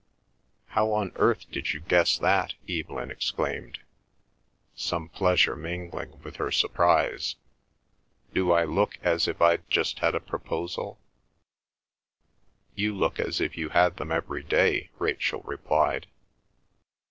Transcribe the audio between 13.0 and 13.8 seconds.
as if you